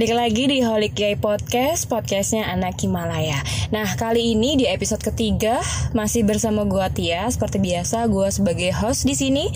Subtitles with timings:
[0.00, 3.36] balik lagi di Holik Yay Podcast, podcastnya anak Himalaya.
[3.68, 5.60] Nah, kali ini di episode ketiga
[5.92, 9.52] masih bersama gua Tia, seperti biasa gua sebagai host di sini.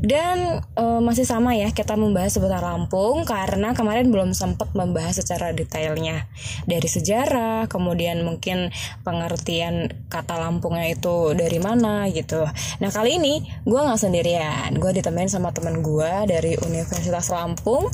[0.00, 5.52] Dan uh, masih sama ya kita membahas seputar Lampung karena kemarin belum sempat membahas secara
[5.52, 6.24] detailnya.
[6.64, 8.72] Dari sejarah, kemudian mungkin
[9.04, 12.48] pengertian kata Lampungnya itu dari mana gitu.
[12.80, 17.92] Nah, kali ini gua nggak sendirian, gua ditemenin sama teman gua dari Universitas Lampung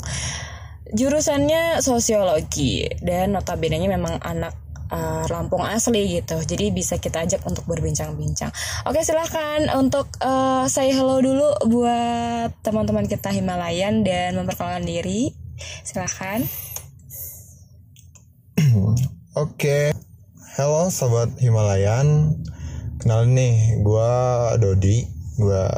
[0.92, 4.56] jurusannya sosiologi dan notabene-nya memang anak
[4.92, 6.41] uh, Lampung asli gitu.
[6.41, 8.51] Jadi bisa kita ajak untuk berbincang-bincang.
[8.88, 15.33] Oke, silahkan untuk uh, say hello dulu buat teman-teman kita Himalayan dan memperkenalkan diri.
[15.84, 16.45] Silahkan.
[19.42, 19.95] Oke,
[20.59, 22.39] halo sobat Himalayan.
[22.98, 24.12] Kenal nih, gue
[24.59, 25.06] Dodi.
[25.39, 25.70] Gue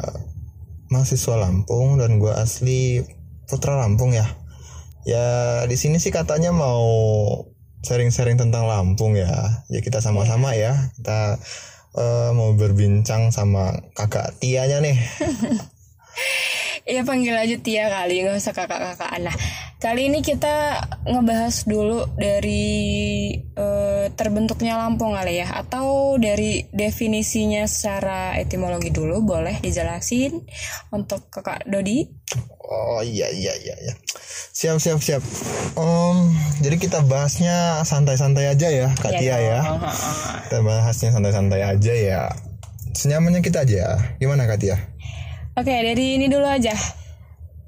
[0.89, 3.05] mahasiswa Lampung dan gue asli
[3.45, 4.25] putra Lampung ya
[5.07, 5.25] ya
[5.65, 6.83] di sini sih katanya mau
[7.81, 9.65] sharing-sharing tentang Lampung ya.
[9.67, 10.93] Ya kita sama-sama ya.
[10.97, 11.41] Kita
[11.97, 14.97] uh, mau berbincang sama kakak Tianya nih.
[16.81, 18.25] Iya panggil aja Tia kali.
[18.25, 19.37] Nggak usah kakak-kakak Nah
[19.81, 20.77] kali ini kita
[21.09, 29.57] ngebahas dulu dari uh, terbentuknya Lampung kali ya Atau dari definisinya secara etimologi dulu boleh
[29.57, 30.37] dijelasin
[30.93, 32.05] untuk kakak Dodi
[32.71, 33.93] Oh iya iya iya iya.
[34.55, 35.19] Siap siap siap.
[35.75, 36.31] Um,
[36.63, 39.59] jadi kita bahasnya santai-santai aja ya Kak Tia ya.
[40.47, 42.31] Kita bahasnya santai-santai aja ya.
[42.95, 44.15] Senyamannya kita aja.
[44.23, 44.79] Gimana Kak Tia?
[45.59, 46.71] Oke, dari ini dulu aja.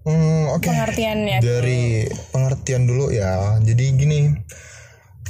[0.03, 0.63] Hmm, oke.
[0.63, 0.71] Okay.
[0.71, 1.37] Pengertiannya.
[1.39, 3.59] Dari pengertian dulu ya.
[3.63, 4.19] Jadi gini.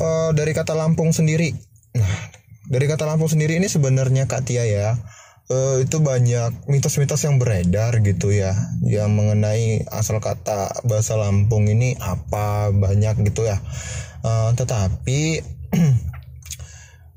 [0.02, 1.54] Uh, dari kata Lampung sendiri.
[1.94, 2.18] Nah,
[2.66, 4.98] dari kata Lampung sendiri ini sebenarnya Kak Tia ya
[5.52, 11.98] uh, itu banyak mitos-mitos yang beredar gitu ya yang mengenai asal kata bahasa Lampung ini
[12.00, 13.60] apa banyak gitu ya
[14.24, 15.44] uh, tetapi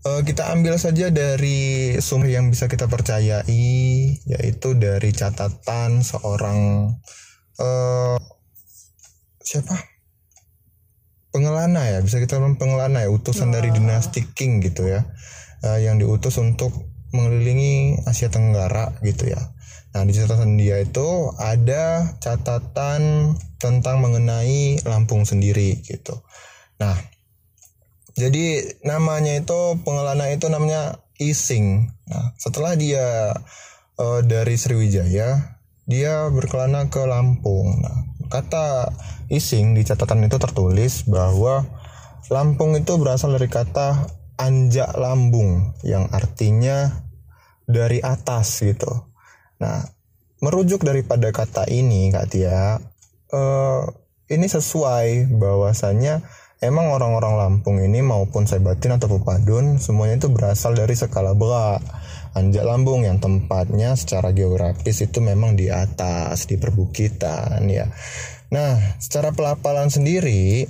[0.07, 6.91] uh, kita ambil saja dari sumber yang bisa kita percayai yaitu dari catatan seorang
[7.61, 8.19] uh,
[9.43, 9.77] siapa
[11.31, 13.61] pengelana ya bisa kita bilang pengelana ya utusan wow.
[13.61, 15.05] dari dinasti King gitu ya
[15.63, 16.73] uh, yang diutus untuk
[17.15, 19.41] mengelilingi Asia Tenggara gitu ya.
[19.95, 26.21] Nah di catatan dia itu ada catatan tentang mengenai Lampung sendiri gitu.
[26.83, 26.97] Nah
[28.17, 31.89] jadi namanya itu pengelana itu namanya Ising.
[32.13, 33.33] Nah setelah dia
[33.97, 35.56] uh, dari Sriwijaya
[35.87, 37.81] dia berkelana ke Lampung.
[37.81, 38.91] Nah kata
[39.27, 41.67] Ising di catatan itu tertulis bahwa
[42.31, 47.07] Lampung itu berasal dari kata anjak lambung yang artinya
[47.67, 48.91] dari atas gitu.
[49.63, 49.79] Nah,
[50.43, 52.83] merujuk daripada kata ini Kak Tia,
[53.31, 53.83] uh,
[54.27, 56.23] ini sesuai bahwasannya
[56.67, 61.79] emang orang-orang Lampung ini maupun Sebatin atau Pepadun semuanya itu berasal dari skala bela
[62.37, 67.89] Anjak Lambung yang tempatnya secara geografis itu memang di atas di perbukitan ya.
[68.53, 70.69] Nah, secara pelapalan sendiri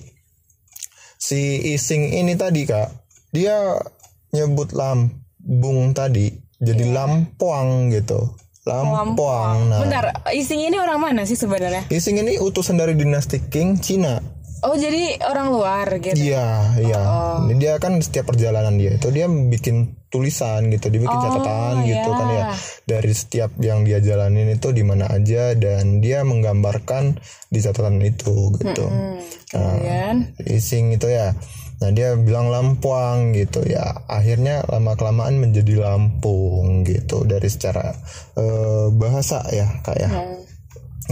[1.19, 2.89] si Ising ini tadi Kak,
[3.35, 3.83] dia
[4.31, 6.31] nyebut Lampung tadi
[6.63, 6.95] jadi yeah.
[7.03, 8.39] lampuang gitu.
[8.67, 9.71] Lampuang.
[9.71, 9.79] Nah.
[9.83, 11.87] Bentar Ising ini orang mana sih sebenarnya?
[11.91, 16.17] Ising ini utusan dari dinasti King Cina Oh jadi orang luar gitu?
[16.17, 17.01] Iya iya.
[17.05, 17.45] Oh.
[17.53, 21.89] Dia kan setiap perjalanan dia itu dia bikin tulisan gitu, dia bikin oh, catatan yeah.
[21.93, 22.45] gitu kan ya
[22.89, 27.21] dari setiap yang dia jalanin itu di mana aja dan dia menggambarkan
[27.53, 28.87] di catatan itu gitu.
[28.89, 29.17] Mm -hmm.
[29.57, 30.13] Nah,
[30.47, 31.37] Ising itu ya
[31.77, 33.85] Nah dia bilang Lampuang gitu ya.
[34.09, 37.93] Akhirnya lama kelamaan menjadi Lampung gitu dari secara
[38.37, 40.09] uh, bahasa ya kak ya.
[40.09, 40.41] Hmm.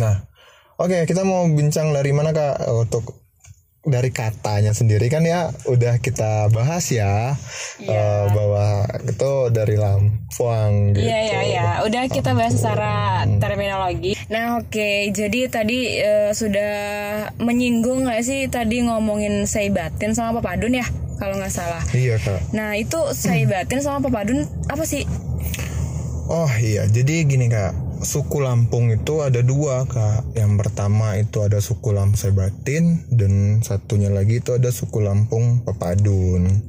[0.00, 0.14] Nah
[0.80, 3.23] oke okay, kita mau bincang dari mana kak untuk
[3.84, 7.36] dari katanya sendiri kan ya udah kita bahas ya
[7.76, 7.84] yeah.
[7.84, 7.92] Iya.
[7.92, 8.66] uh, bahwa
[9.04, 11.04] itu dari Lampuang gitu.
[11.04, 14.16] Iya iya iya, udah kita bahas secara terminologi.
[14.32, 15.12] Nah oke, okay.
[15.12, 16.74] jadi tadi uh, sudah
[17.36, 20.86] menyinggung nggak sih tadi ngomongin Saibatin sama Papadun ya
[21.20, 21.84] kalau nggak salah.
[21.92, 22.40] Iya kak.
[22.56, 25.04] Nah itu Saibatin sama Papadun apa sih?
[26.24, 30.36] Oh iya, jadi gini kak suku Lampung itu ada dua kak.
[30.36, 36.62] Yang pertama itu ada suku Lampung Sebatin dan satunya lagi itu ada suku Lampung Pepadun.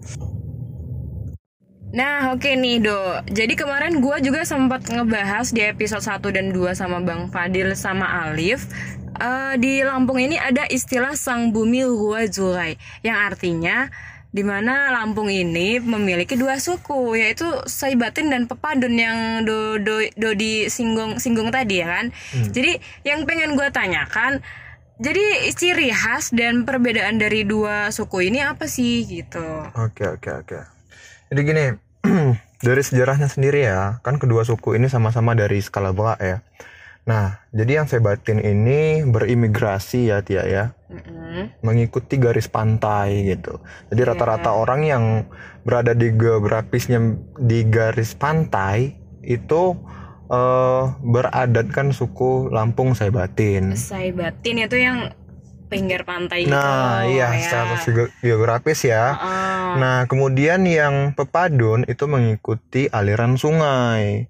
[1.95, 6.51] Nah oke okay nih Do Jadi kemarin gue juga sempat ngebahas di episode 1 dan
[6.51, 8.67] 2 sama Bang Fadil sama Alif
[9.15, 13.87] uh, Di Lampung ini ada istilah Sang Bumi Hua Zulai Yang artinya
[14.35, 20.35] di mana Lampung ini memiliki dua suku yaitu Saibatin dan Pepadun yang do do, do
[20.35, 22.05] di singgung singgung tadi ya kan.
[22.35, 22.51] Hmm.
[22.51, 22.75] Jadi
[23.07, 24.43] yang pengen gue tanyakan
[24.99, 29.43] jadi ciri khas dan perbedaan dari dua suku ini apa sih gitu?
[29.75, 30.59] Oke oke oke.
[31.31, 31.65] Jadi gini,
[32.67, 36.39] dari sejarahnya sendiri ya, kan kedua suku ini sama-sama dari skala bawah ya.
[37.06, 41.54] Nah, jadi yang Sebatin ini berimigrasi ya Tia ya, Mm-mm.
[41.62, 43.62] mengikuti garis pantai gitu.
[43.94, 44.10] Jadi Iya.
[44.10, 45.04] rata-rata orang yang
[45.62, 46.98] berada di geografisnya
[47.38, 49.78] di garis pantai itu
[50.25, 53.78] eh, beradatkan suku Lampung Sebatin.
[53.78, 55.13] Saibatin itu yang
[55.69, 56.54] pinggir pantai gitu.
[56.57, 57.42] Nah, iya ya.
[57.46, 59.13] secara ge- geografis ya.
[59.13, 59.72] Heeh.
[59.78, 64.25] Nah, kemudian yang pepadun itu mengikuti aliran sungai.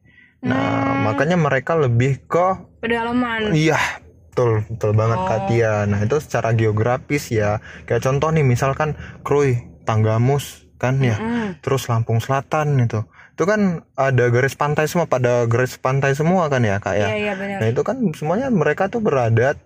[0.45, 0.61] Nah,
[0.93, 1.09] Hmm.
[1.09, 2.47] makanya mereka lebih ke
[2.79, 3.49] pedalaman.
[3.51, 3.81] iya,
[4.29, 5.25] betul, betul banget Oh.
[5.25, 5.73] Katia.
[5.83, 7.57] Nah, itu secara geografis ya.
[7.83, 8.93] Kayak contoh nih misalkan
[9.25, 11.17] Krui, Tanggamus kan ya.
[11.17, 11.65] Mm-mm.
[11.65, 13.01] Terus Lampung Selatan itu.
[13.33, 17.07] Itu kan ada garis pantai semua pada garis pantai semua kan ya, Kak ya.
[17.09, 17.57] Iya iya benar.
[17.59, 19.57] Nah, itu kan semuanya mereka tuh beradat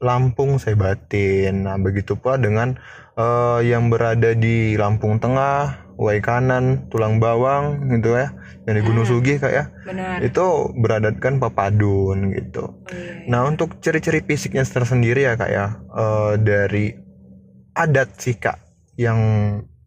[0.00, 1.68] Lampung Sebatin.
[1.68, 2.80] Nah, begitu pula dengan
[3.14, 8.32] eh, yang berada di Lampung Tengah, Wai Kanan, Tulang Bawang gitu ya,
[8.64, 9.20] yang di Gunung Hmm.
[9.20, 9.64] Sugih Kak ya.
[9.84, 10.24] Benar.
[10.24, 12.80] Itu beradatkan Papadun gitu.
[12.80, 13.28] Oh, iya, iya.
[13.28, 16.96] Nah, untuk ciri-ciri fisiknya tersendiri ya Kak ya, eh, dari
[17.76, 18.56] adat sih Kak
[18.96, 19.20] yang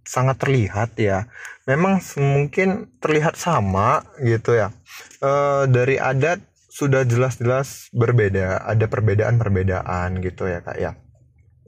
[0.05, 1.25] sangat terlihat ya.
[1.65, 4.69] Memang mungkin terlihat sama gitu ya.
[5.17, 10.93] Eh, dari adat sudah jelas-jelas berbeda, ada perbedaan-perbedaan gitu ya Kak ya.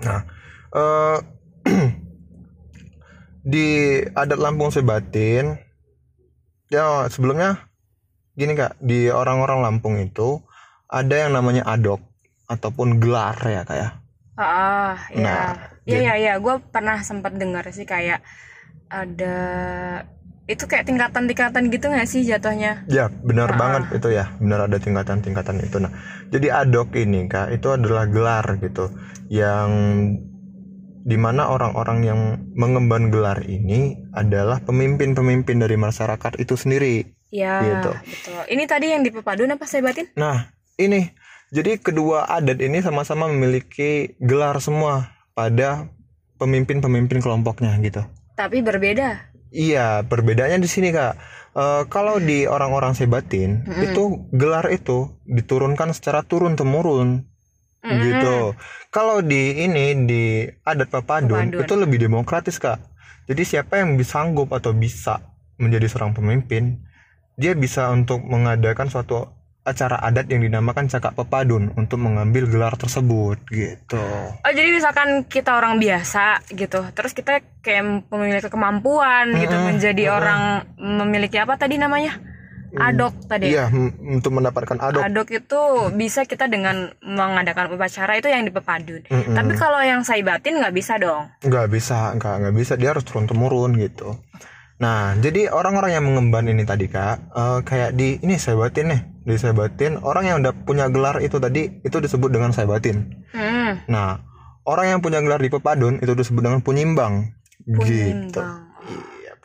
[0.06, 0.22] Nah,
[0.70, 1.18] eh,
[3.46, 5.54] di adat Lampung Sebatin
[6.74, 7.70] ya sebelumnya
[8.34, 10.42] gini Kak, di orang-orang Lampung itu
[10.90, 12.02] ada yang namanya adok
[12.50, 13.90] ataupun gelar ya Kak ya.
[14.36, 15.24] Ah, iya.
[15.24, 15.54] Nah,
[15.86, 18.26] Iya iya iya, gue pernah sempat dengar sih kayak
[18.90, 19.38] ada
[20.46, 22.86] itu kayak tingkatan-tingkatan gitu nggak sih jatuhnya?
[22.90, 23.58] Ya, benar Ah.
[23.58, 24.30] banget itu ya.
[24.42, 25.78] Benar ada tingkatan-tingkatan itu.
[25.82, 25.94] Nah,
[26.34, 28.90] jadi adok ini Kak, itu adalah gelar gitu
[29.30, 29.70] yang
[31.06, 32.20] di mana orang-orang yang
[32.58, 37.06] mengemban gelar ini adalah pemimpin-pemimpin dari masyarakat itu sendiri.
[37.30, 37.92] Iya, Gitu.
[37.94, 38.42] betul.
[38.50, 40.10] Ini tadi yang di Pepadun apa saya batin?
[40.18, 40.50] Nah,
[40.82, 41.14] ini
[41.54, 45.94] jadi kedua adat ini sama-sama memiliki gelar semua pada
[46.42, 48.02] pemimpin-pemimpin kelompoknya gitu.
[48.34, 49.30] Tapi berbeda.
[49.54, 51.14] Iya, perbedaannya di sini kak.
[51.56, 53.86] Eh, kalau di orang-orang Sebatin Mm-mm.
[53.88, 54.04] itu
[54.36, 57.24] gelar itu diturunkan secara turun temurun
[57.86, 58.02] Mm-mm.
[58.02, 58.38] gitu.
[58.90, 60.24] Kalau di ini di
[60.66, 61.62] adat Papadun, Papadun.
[61.62, 62.82] itu lebih demokratis kak.
[63.26, 65.22] Jadi siapa yang bisa sanggup atau bisa
[65.58, 66.82] menjadi seorang pemimpin,
[67.38, 69.30] dia bisa untuk mengadakan suatu
[69.66, 73.98] acara adat yang dinamakan cakak Papadun untuk mengambil gelar tersebut gitu.
[74.46, 80.04] Oh jadi misalkan kita orang biasa gitu, terus kita kayak memiliki kemampuan gitu Mm-mm, menjadi
[80.06, 80.18] mm-mm.
[80.22, 80.42] orang
[80.78, 82.35] memiliki apa tadi namanya?
[82.78, 83.52] Adok tadi.
[83.52, 83.72] Iya,
[84.04, 85.02] untuk mendapatkan adok.
[85.02, 85.62] Adok itu
[85.96, 89.08] bisa kita dengan mengadakan upacara itu yang di Pepadun.
[89.08, 89.36] Mm-mm.
[89.36, 91.28] Tapi kalau yang saibatin nggak bisa dong.
[91.42, 94.18] nggak bisa nggak nggak bisa dia harus turun temurun gitu
[94.76, 99.02] nah jadi orang-orang yang mengemban ini tadi kak eh, kayak di ini saya batin nih
[99.24, 103.08] di saya batin orang yang udah punya gelar itu tadi itu disebut dengan saya batin
[103.32, 104.20] Hmm, nah
[104.68, 107.32] orang yang punya gelar di pepadun itu disebut dengan punyimbang
[107.64, 108.44] gitu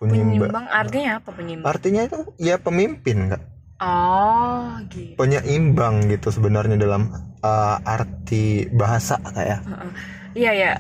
[0.01, 0.65] penyimbang.
[0.67, 1.69] artinya apa penyimbang?
[1.69, 3.43] artinya itu ya pemimpin kak
[3.81, 5.17] Oh, gitu.
[5.17, 7.09] penyeimbang gitu sebenarnya dalam
[7.41, 9.93] eh, arti bahasa kak ya Heeh.
[10.31, 10.73] Iya ya.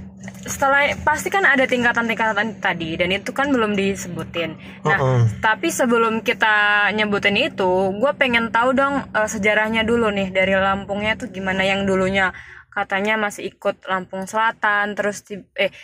[0.47, 4.55] Setelah pasti kan ada tingkatan-tingkatan tadi dan itu kan belum disebutin.
[4.87, 5.21] Nah, Heeh.
[5.43, 11.19] tapi sebelum kita nyebutin itu, gue pengen tahu dong eh, sejarahnya dulu nih dari Lampungnya
[11.19, 12.31] tuh gimana yang dulunya
[12.71, 15.75] katanya masih ikut Lampung Selatan, terus di, eh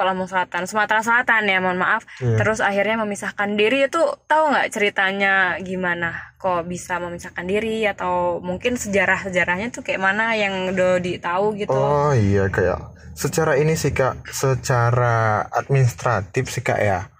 [0.00, 2.08] Lampung Selatan, Sumatera Selatan ya, mohon maaf.
[2.24, 2.40] Iya.
[2.40, 6.32] Terus akhirnya memisahkan diri itu tahu nggak ceritanya gimana?
[6.40, 11.76] Kok bisa memisahkan diri atau mungkin sejarah-sejarahnya tuh kayak mana yang udah ditahu gitu?
[11.76, 12.80] Oh iya kayak
[13.12, 17.12] secara ini sih kak, secara administratif sih kak ya.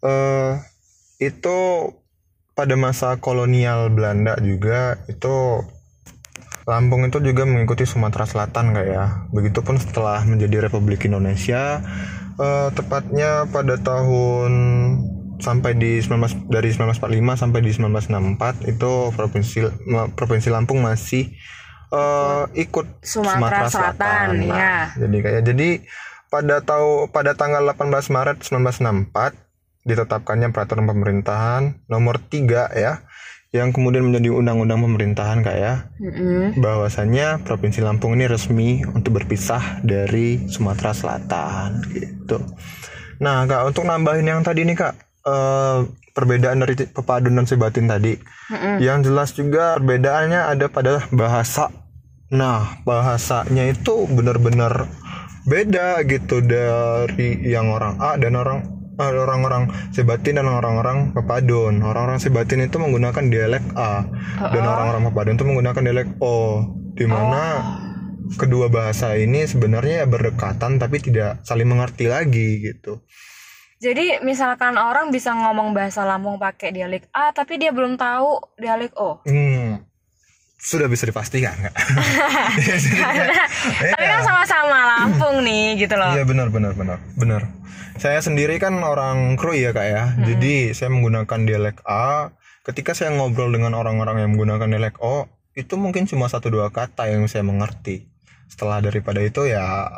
[0.00, 0.54] Eh
[1.18, 1.90] itu
[2.54, 5.66] pada masa kolonial Belanda juga itu
[6.68, 9.26] Lampung itu juga mengikuti Sumatera Selatan kak ya.
[9.34, 11.82] Begitupun setelah menjadi Republik Indonesia,
[12.40, 14.52] eh, tepatnya pada tahun
[15.40, 19.58] sampai di 19 dari 1945 sampai di 1964 itu provinsi
[20.12, 21.32] provinsi Lampung masih
[21.92, 24.76] eh, ikut Sumatera Selatan, Nah, ya.
[24.96, 25.68] Jadi kayak jadi
[26.30, 29.50] pada tahu pada tanggal 18 Maret 1964
[29.88, 33.02] ditetapkannya peraturan pemerintahan nomor 3 ya
[33.50, 36.62] yang kemudian menjadi undang-undang pemerintahan kak ya Mm-mm.
[36.62, 42.38] bahwasannya provinsi Lampung ini resmi untuk berpisah dari Sumatera Selatan gitu.
[43.18, 44.94] Nah kak untuk nambahin yang tadi nih kak
[45.26, 45.78] eh,
[46.14, 48.14] perbedaan dari Pepadun dan Sebatin tadi
[48.54, 48.78] Mm-mm.
[48.78, 51.74] yang jelas juga perbedaannya ada pada bahasa
[52.30, 54.86] Nah, bahasanya itu benar-benar
[55.50, 61.80] beda gitu dari yang orang A dan orang orang-orang Sebatin dan orang-orang Pepadun.
[61.80, 64.04] Orang-orang Sebatin itu menggunakan dialek A
[64.52, 66.68] dan orang-orang Pepadun itu menggunakan dialek O.
[66.92, 67.42] Di mana
[68.36, 73.00] kedua bahasa ini sebenarnya ya berdekatan tapi tidak saling mengerti lagi gitu.
[73.80, 78.92] Jadi misalkan orang bisa ngomong bahasa Lampung pakai dialek A tapi dia belum tahu dialek
[79.00, 79.24] O.
[79.24, 79.80] Hmm,
[80.60, 81.74] sudah bisa dipastikan nggak?
[82.92, 83.44] Karena
[83.96, 86.12] tapi kan sama-sama Lampung nih gitu loh.
[86.12, 87.48] Iya benar benar benar benar.
[87.96, 90.04] Saya sendiri kan orang Krui ya kak ya.
[90.20, 92.32] Jadi saya menggunakan dialek A.
[92.60, 97.08] Ketika saya ngobrol dengan orang-orang yang menggunakan dialek O, itu mungkin cuma satu dua kata
[97.08, 98.04] yang saya mengerti.
[98.52, 99.88] Setelah daripada itu ya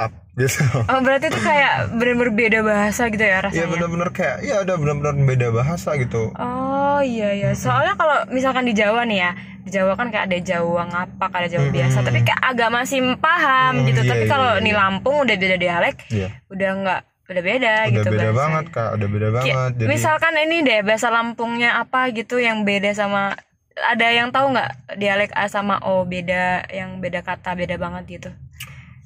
[0.00, 0.64] up gitu.
[0.88, 3.68] Oh berarti itu kayak bener-bener beda bahasa gitu ya Iya rasanya?
[3.68, 6.32] benar-benar kayak ya udah benar-benar beda bahasa gitu.
[6.34, 7.50] Oh iya iya.
[7.52, 9.30] Soalnya kalau misalkan di Jawa nih ya,
[9.60, 13.72] di Jawa kan kayak ada Jawa ngapak, ada Jawa biasa, tapi kayak agak masih paham
[13.76, 14.00] Hmm, gitu.
[14.00, 14.62] iya, tapi iya, kalau iya.
[14.62, 16.28] di Lampung udah beda dialek, Iya.
[16.48, 18.32] udah nggak udah beda Udah gitu beda bahasanya.
[18.34, 19.70] banget kak, udah beda banget.
[19.76, 23.36] Jadi Misalkan ini deh bahasa Lampungnya apa gitu yang beda sama
[23.80, 28.30] ada yang tahu nggak dialek A sama O beda yang beda kata beda banget gitu.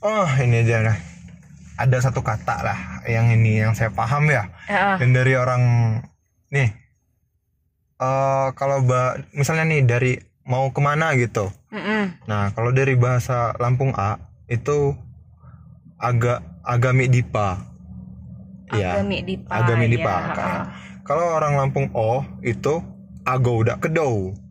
[0.04, 0.98] Oh ini aja lah.
[1.74, 2.78] Ada satu kata lah
[3.10, 4.46] yang ini yang saya paham ya.
[4.70, 5.02] Heeh.
[5.02, 5.62] Dan dari orang
[6.54, 6.70] nih,
[7.98, 10.12] eh kalau ba misalnya nih dari
[10.46, 11.50] mau ke mana gitu.
[11.72, 12.28] Mm-mm.
[12.30, 14.94] Nah kalau dari bahasa Lampung A itu
[15.98, 17.64] agak agami dipa.
[18.70, 19.00] Iya.
[19.00, 19.50] Agami dipa.
[19.50, 20.14] Agami ya, dipa.
[20.14, 20.36] heeh.
[20.36, 20.62] Kak.
[21.04, 22.80] Kalau orang Lampung O itu
[23.24, 24.43] ago udah kedau.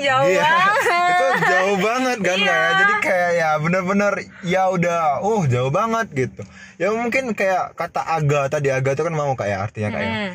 [0.00, 1.08] Jauh Iya, banget.
[1.08, 2.46] itu jauh banget kan Iya.
[2.48, 4.12] kayak jadi kayak ya bener-bener
[4.42, 6.42] ya udah uh jauh banget gitu
[6.76, 10.32] ya mungkin kayak kata aga tadi aga itu kan mau kayak artinya kayak Hmm.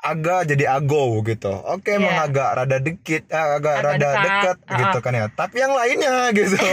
[0.00, 2.24] aga jadi ago gitu oke emang Iya.
[2.24, 4.78] agak rada dikit eh, agak, Agak rada dekat, deket uh-uh.
[4.78, 6.56] gitu kan ya tapi yang lainnya gitu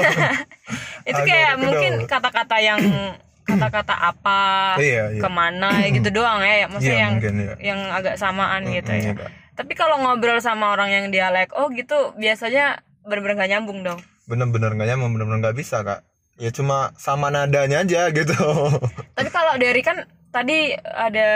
[1.04, 2.80] itu Agak kayak mungkin kata-kata yang
[3.50, 4.40] kata-kata apa
[4.78, 5.22] Iya, iya.
[5.24, 7.54] ke mana ya gitu doang ya maksudnya Iya, yang mungkin, iya.
[7.64, 9.28] yang agak samaan gitu Mm, ya iya.
[9.58, 14.00] Tapi kalau ngobrol sama orang yang dialek oh gitu biasanya bener-bener gak nyambung dong.
[14.30, 16.06] Bener-bener nggak nyaman bener-bener nggak bisa kak.
[16.38, 18.38] Ya cuma sama nadanya aja gitu.
[19.18, 21.28] Tapi kalau dari kan tadi ada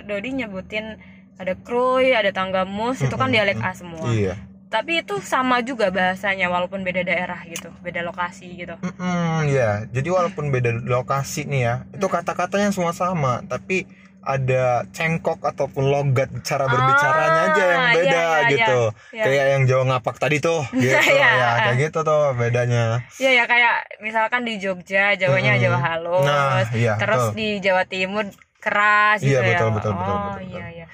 [0.00, 0.96] Dodi nyebutin
[1.38, 4.10] ada Kruy, ada Tanggamus, itu kan dialek A semua.
[4.10, 4.34] iya.
[4.68, 8.76] Tapi itu sama juga bahasanya walaupun beda daerah gitu, beda lokasi gitu.
[8.84, 13.88] Mm-mm, ya, jadi walaupun beda lokasi nih ya, itu kata-katanya semua sama, tapi
[14.28, 18.80] ada cengkok ataupun logat cara berbicaranya aja yang Ah, beda iya, iya, gitu.
[19.10, 19.24] iya.
[19.24, 21.56] Kayak yang Jawa ngapak tadi tuh, gitu Iya, ya, ah.
[21.64, 23.08] kayak gitu tuh bedanya.
[23.16, 25.64] Iya ya kayak misalkan di Jogja Jawanya Mm-mm.
[25.64, 27.40] Jawa halus, Nah, iya, terus betul.
[27.40, 28.24] di Jawa Timur
[28.58, 29.48] keras gitu Iya, ya.
[29.48, 30.52] betul, betul, betul, oh betul, betul.
[30.52, 30.86] iya iya.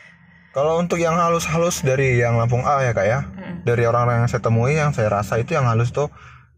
[0.54, 3.66] Kalau untuk yang halus-halus dari yang Lampung A ya kak ya, Mm-mm.
[3.66, 6.06] dari orang-orang yang saya temui yang saya rasa itu yang halus tuh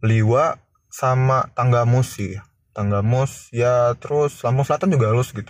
[0.05, 2.37] Liwa sama Tanggamus sih.
[2.73, 5.49] Tanggamus ya terus Lampung Selatan juga halus gitu.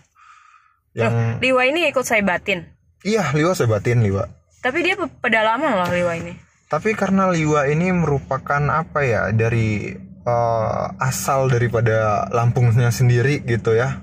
[0.96, 2.64] Yang Liwa ini ikut saya batin,
[3.04, 4.24] iya Liwa saya batin Liwa.
[4.58, 6.32] tapi dia pe- pedalaman loh Liwa ini.
[6.66, 9.92] Tapi karena Liwa ini merupakan apa ya dari
[10.26, 14.02] eh, asal daripada Lampungnya sendiri gitu ya.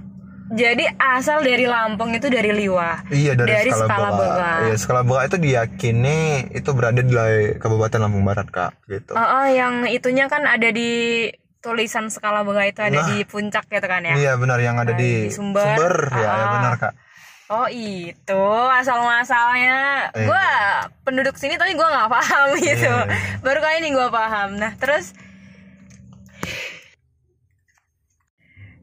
[0.54, 3.10] Jadi asal dari Lampung itu dari Liwa.
[3.10, 4.50] Iya dari, Dari skala, skala.
[4.70, 6.20] Iya skala Beka itu diyakini
[6.54, 7.16] itu berada di
[7.58, 9.18] Kabupaten Lampung Barat kak gitu.
[9.18, 11.26] Oh, oh, yang itunya kan ada di
[11.64, 13.08] tulisan skala Beka itu ada Nah.
[13.08, 14.14] di puncak gitu kan ya.
[14.14, 16.12] Iya benar yang ada Nah, di, di Sumber.
[16.12, 16.52] ya, ya Ah.
[16.54, 16.94] benar kak.
[17.48, 18.44] Oh itu
[18.74, 20.26] asal masalnya Iya.
[20.26, 20.46] Gua
[21.04, 23.40] penduduk sini tapi gua nggak paham gitu Iya, iya.
[23.40, 25.16] Baru kali ini gua paham Nah terus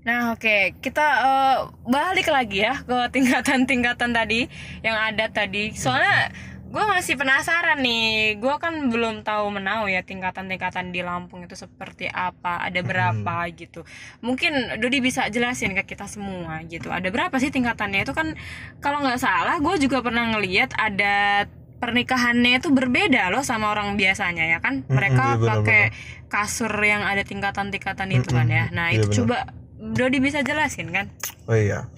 [0.00, 4.49] Nah oke kita eh, balik lagi ya ke tingkatan-tingkatan tadi
[4.80, 6.32] Yang ada tadi Soalnya
[6.70, 8.38] gue masih penasaran nih.
[8.38, 13.82] Gue kan belum tahu menau ya tingkatan-tingkatan di Lampung itu seperti apa Ada berapa gitu.
[14.22, 16.94] Mungkin Dodi bisa jelasin ke kita semua gitu.
[16.94, 18.06] Ada berapa sih tingkatannya?
[18.06, 18.38] Itu kan
[18.78, 21.44] Kalau nggak salah gue juga pernah ngeliat ada
[21.80, 24.86] pernikahannya itu berbeda loh sama orang biasanya ya kan?
[24.86, 25.82] Mereka iya, benar, pakai
[26.30, 28.70] kasur yang ada tingkatan-tingkatan itu kan ya.
[28.70, 29.18] Nah iya, itu benar.
[29.18, 29.38] coba
[29.80, 31.08] Dodi bisa jelasin kan?
[31.48, 31.88] Oh iya.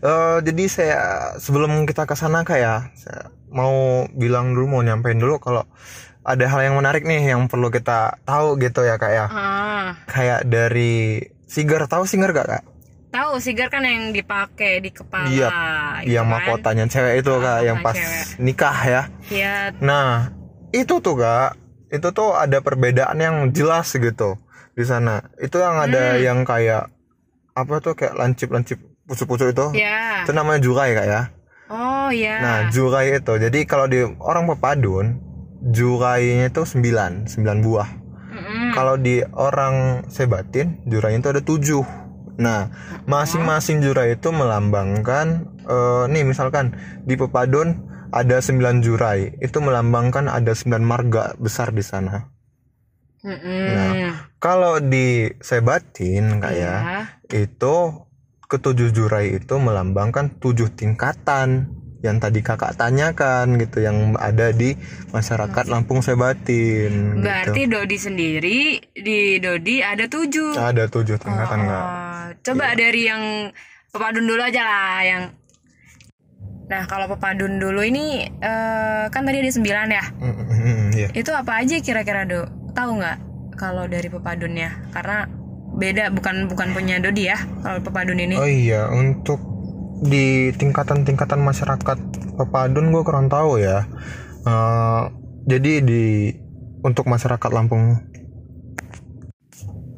[0.00, 1.02] Eh, jadi saya
[1.42, 3.74] sebelum kita ke sana kayak saya mau
[4.10, 5.62] bilang dulu mau nyampein dulu kalau
[6.20, 9.26] ada hal yang menarik nih yang perlu kita tahu gitu ya kak ya.
[9.26, 12.62] ah Kayak dari Sigar tahu Sigar gak kak?
[13.08, 15.46] tahu sigar kan yang dipakai di kepala Iya,
[16.02, 16.32] gitu yang kan.
[16.34, 18.42] mahkotanya cewek itu kak, yang pas cewek.
[18.42, 19.02] nikah ya.
[19.30, 20.34] Iya, Nah
[20.68, 21.54] itu tuh kak,
[21.88, 24.34] itu tuh ada perbedaan yang jelas gitu
[24.72, 25.22] di sana.
[25.38, 26.26] Itu yang ada Hmm.
[26.26, 26.90] yang kayak
[27.54, 29.66] apa tuh kayak lancip-lancip pucuk-pucuk itu.
[29.78, 31.22] ya Itu namanya jurai kak ya.
[31.68, 33.32] Oh ya Nah, jurai itu.
[33.34, 35.20] Jadi kalau di orang pepadun,
[35.64, 37.90] jurainya itu 9, 9 buah.
[38.34, 38.74] Mm-mm.
[38.74, 41.86] kalau di orang Sebatin jurainya itu ada tujuh
[42.34, 42.66] nah
[43.06, 46.74] masing-masing jurai itu melambangkan eh, nih misalkan
[47.06, 52.26] di Pepadun ada sembilan jurai itu melambangkan ada sembilan marga besar di sana
[53.22, 53.66] Mm-mm.
[53.70, 53.92] Nah,
[54.36, 56.78] kalau di Sebatin kayak
[57.30, 57.38] Iya.
[57.38, 57.74] itu
[58.48, 61.68] ketujuh jurai itu melambangkan tujuh tingkatan
[62.04, 64.76] yang tadi kakak tanyakan gitu yang ada di
[65.08, 67.80] masyarakat Lampung Sebatin Berarti gitu.
[67.80, 68.58] Dodi sendiri
[68.92, 70.52] di Dodi ada tujuh.
[70.52, 73.48] ada tujuh tingkatan nggak Oh, coba dari yang
[73.88, 75.22] pepadun dulu aja lah yang
[76.64, 80.04] Nah kalau pepadun dulu ini eh, kan tadi ada sembilan ya.
[80.16, 81.08] Mm, mm, mm, iya.
[81.12, 82.48] Itu apa aja kira-kira do?
[82.72, 83.16] Tahu nggak
[83.60, 84.88] kalau dari pepadunnya?
[84.88, 85.28] Karena
[85.74, 88.34] beda bukan bukan punya Dodi ya kalau pepadun ini.
[88.38, 89.42] oh iya untuk
[90.04, 91.98] di tingkatan-tingkatan masyarakat
[92.34, 93.86] Pepadun gue kurang tahu ya
[94.44, 95.02] Eh,
[95.48, 96.28] jadi di
[96.84, 97.96] untuk masyarakat Lampung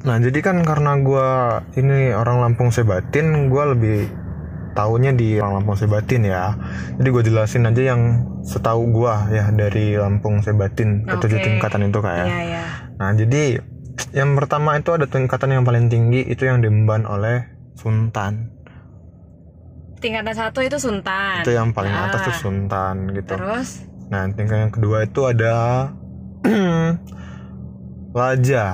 [0.07, 4.07] Nah jadi kan karena gua ini orang Lampung Sebatin, gua lebih
[4.71, 6.55] taunya di orang Lampung Sebatin ya.
[6.95, 11.45] Jadi gue jelasin aja yang setahu gua ya dari Lampung Sebatin ketujuh Oke.
[11.51, 12.23] tingkatan itu kayak.
[12.23, 12.63] Iya ya.
[12.95, 13.59] Nah jadi
[14.13, 17.45] yang pertama itu ada tingkatan yang paling tinggi itu yang diemban oleh
[17.77, 18.53] Sultan.
[19.97, 21.41] Tingkatan satu itu Sultan.
[21.41, 23.33] Itu yang paling Ah, atas tuh Sultan gitu.
[23.33, 25.89] Terus Nah tingkatan yang kedua itu ada
[28.17, 28.65] Raja.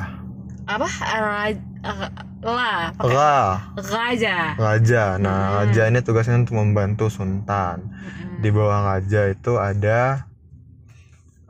[0.64, 0.88] apa?
[0.88, 2.10] Ra- eh,
[2.44, 3.40] lah, pakai Ra.
[3.76, 4.38] raja.
[4.56, 5.04] Raja.
[5.20, 7.92] Nah, raja ini tugasnya untuk membantu sultan.
[7.92, 8.40] Mm-mm.
[8.40, 10.28] Di bawah raja itu ada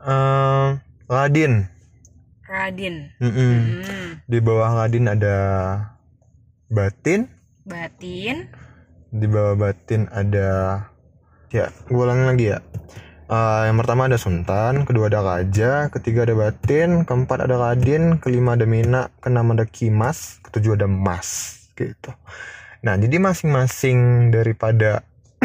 [0.02, 0.68] eh
[2.54, 3.10] Radin.
[3.10, 3.18] Radin.
[3.18, 3.54] Mm-mm.
[3.82, 4.10] Hmm.
[4.30, 5.36] Di bawah Radin ada
[6.70, 7.26] Batin.
[7.66, 8.46] Batin.
[9.10, 10.78] Di bawah Batin ada
[11.50, 12.58] ya, gue ulangin lagi ya.
[13.24, 18.54] Eh, yang pertama ada Sultan, kedua ada Raja, ketiga ada Batin, keempat ada Radin, kelima
[18.54, 22.12] ada Mina, keenam ada Kimas, ketujuh ada Mas, gitu.
[22.84, 25.02] Nah, jadi masing-masing daripada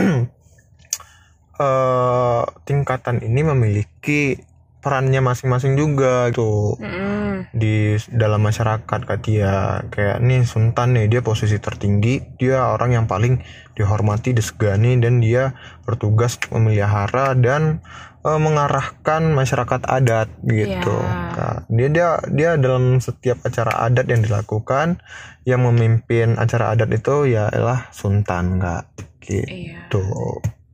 [1.60, 4.49] eh tingkatan ini memiliki
[4.80, 7.52] perannya masing-masing juga gitu Mm-mm.
[7.52, 13.44] di dalam masyarakat Katia kayak nih Sultan nih dia posisi tertinggi dia orang yang paling
[13.76, 15.52] dihormati disegani dan dia
[15.84, 17.84] bertugas memelihara dan
[18.24, 20.96] eh, mengarahkan masyarakat adat gitu.
[21.36, 21.68] Kak.
[21.72, 25.00] dia dia dia dalam setiap acara adat yang dilakukan
[25.44, 28.84] yang memimpin acara adat itu ya ialah Sultan kak
[29.30, 29.46] Iya.
[29.86, 30.02] gitu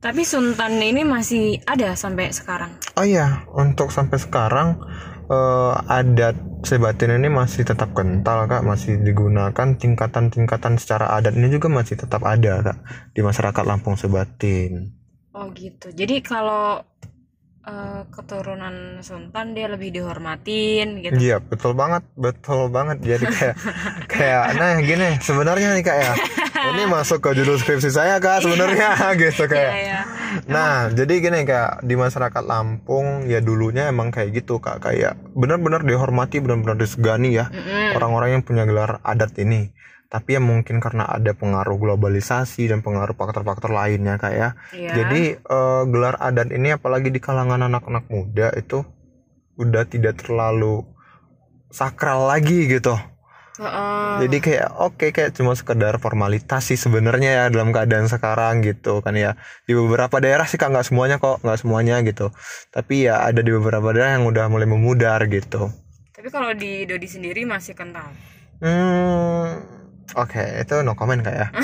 [0.06, 2.78] Tapi Sultan ini masih ada sampai sekarang.
[2.94, 4.78] Oh iya, untuk sampai sekarang
[5.26, 11.74] eh, adat Sebatin ini masih tetap kental kak, masih digunakan tingkatan-tingkatan secara adat ini juga
[11.74, 12.78] masih tetap ada kak
[13.18, 14.94] di masyarakat Lampung Sebatin.
[15.34, 15.90] Oh gitu.
[15.90, 16.86] Jadi kalau
[17.66, 21.18] eh, keturunan Sultan dia lebih dihormatin gitu.
[21.18, 23.02] Iya betul banget, betul banget.
[23.02, 23.56] Jadi kayak
[24.14, 26.14] kayak nah gini sebenarnya nih kak ya,
[26.74, 28.90] ini masuk ke judul skripsi saya kak sebenarnya
[29.22, 29.74] gitu kayak.
[29.74, 30.02] Iya, iya.
[30.46, 35.82] Nah, jadi gini kayak di masyarakat Lampung ya dulunya emang kayak gitu kak, kayak benar-benar
[35.82, 37.48] dihormati, benar-benar disegani ya
[37.96, 39.72] orang-orang yang punya gelar adat ini.
[40.16, 44.50] Tapi ya mungkin karena ada pengaruh globalisasi dan pengaruh faktor-faktor lainnya kak ya.
[44.72, 45.04] Iya.
[45.04, 48.88] Jadi eh, gelar adat ini apalagi di kalangan anak-anak muda itu
[49.60, 50.88] udah tidak terlalu
[51.68, 52.96] sakral lagi gitu.
[53.60, 54.24] Heeh.
[54.24, 59.20] Jadi kayak oke kayak cuma sekedar formalitas sih sebenarnya ya dalam keadaan sekarang gitu kan
[59.20, 59.36] ya.
[59.68, 62.32] Di beberapa daerah sih kak nggak semuanya kok nggak semuanya gitu.
[62.72, 65.76] Tapi ya ada di beberapa daerah yang udah mulai memudar gitu.
[66.16, 68.16] Tapi kalau di Dodi sendiri masih kental.
[68.64, 69.60] Hmm,
[70.14, 71.48] oke itu no comment kak ya.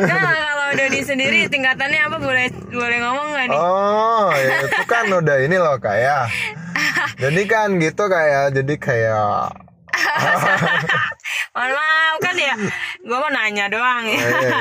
[0.00, 3.58] Nah, kalau Dodi sendiri tingkatannya apa boleh boleh ngomong nggak nih?
[3.58, 6.28] Oh ya itu kan udah ini loh kak ya.
[7.22, 8.42] Jadi kan gitu kak ya.
[8.50, 9.50] Jadi kayak
[11.50, 12.54] Mohon maaf kan ya.
[13.02, 14.20] Gua mau nanya doang ya.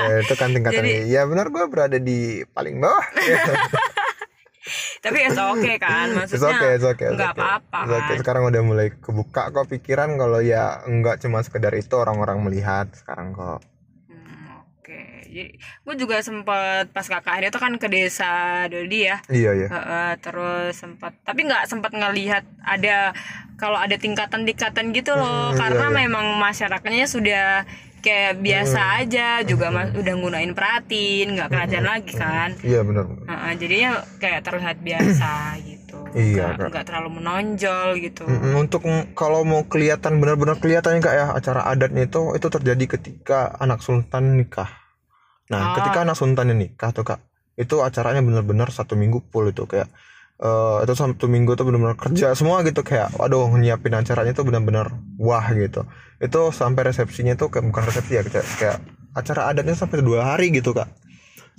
[0.09, 3.05] eh, itu kan tingkatan Jadi- ya benar gue berada di paling bawah.
[4.99, 6.55] Tapi ya oke kan It's maksudnya.
[6.55, 7.41] okay, it's okay, it's nggak okay.
[7.41, 8.15] apa-apa It's okay.
[8.15, 8.19] kan.
[8.21, 13.31] Sekarang udah mulai kebuka kok pikiran kalau ya enggak cuma sekedar itu orang-orang melihat sekarang
[13.31, 13.59] kok.
[14.07, 18.31] Hmm, Oke, jadi gue juga sempet pas KKN itu kan ke desa
[18.67, 19.17] Dodi ya.
[19.27, 19.67] Iya iya.
[19.69, 23.13] Heeh, terus sempat tapi nggak sempat ngelihat ada
[23.59, 25.99] kalau ada tingkatan-tingkatan gitu loh Hmm, karena iya, iya.
[26.07, 27.45] memang masyarakatnya sudah
[27.99, 28.99] kayak biasa Hmm.
[28.99, 33.05] aja juga mas- udah nggunain peratin nggak kerajaan lagi kan Iya benar.
[33.21, 35.31] Heeh, jadinya kayak terlihat biasa
[35.67, 38.81] gitu Iya, Nggak- terlalu menonjol gitu Mm-mm, Untuk
[39.13, 44.35] kalau mau kelihatan benar-benar kelihatan kak ya acara adatnya itu itu terjadi ketika anak sultan
[44.35, 44.73] nikah.
[45.47, 45.75] Nah, Ah.
[45.75, 47.21] ketika anak sultannya nikah tuh kak,
[47.55, 49.89] itu acaranya benar-benar satu minggu full itu kayak
[50.39, 54.95] eh itu satu minggu tuh benar-benar kerja semua gitu kayak waduh nyiapin acaranya tuh benar-benar
[55.19, 55.83] wah gitu
[56.23, 58.77] itu sampai resepsinya tuh kayak bukan resepsi ya kayak, kayak
[59.19, 60.87] acara adatnya sampai dua hari gitu kak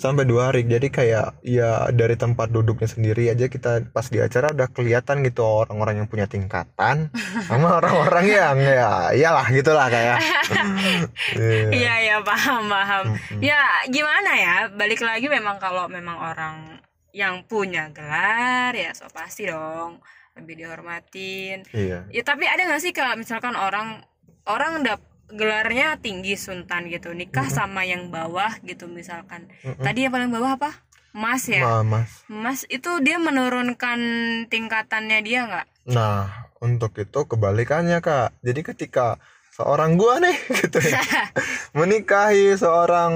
[0.00, 4.48] sampai dua hari jadi kayak ya dari tempat duduknya sendiri aja kita pas di acara
[4.48, 7.12] udah kelihatan gitu orang-orang yang punya tingkatan
[7.52, 10.16] sama orang-orang yang ya iyalah gitulah kayak
[11.36, 11.68] Iya.
[11.68, 13.04] Iya ya paham paham.
[13.12, 13.44] Mm-mm.
[13.44, 13.60] Ya
[13.92, 16.79] gimana ya balik lagi memang kalau memang orang
[17.10, 19.98] yang punya gelar ya so pasti dong
[20.38, 21.66] lebih dihormatin.
[21.74, 24.02] iya Ya tapi ada nggak sih kalau misalkan orang
[24.46, 29.46] orang dap gelarnya tinggi sultan gitu nikah sama yang bawah gitu misalkan.
[29.62, 30.70] Tadi yang paling bawah apa?
[31.10, 31.62] Mas ya.
[31.62, 33.98] Ma- mas Mas itu dia menurunkan
[34.46, 35.66] tingkatannya dia nggak?
[35.90, 36.30] Nah,
[36.62, 38.38] untuk itu kebalikannya, Kak.
[38.42, 39.18] Jadi ketika
[39.50, 41.02] seorang gua nih gitu ya,
[41.78, 43.12] menikahi seorang